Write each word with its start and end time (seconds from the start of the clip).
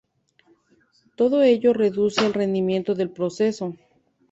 Todo 1.15 1.43
ello 1.43 1.73
reduce 1.73 2.25
el 2.25 2.33
rendimiento 2.33 2.95
del 2.95 3.11
proceso. 3.11 3.75